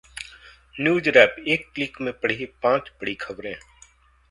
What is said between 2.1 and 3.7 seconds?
पढ़िए पांच बड़ी खबरें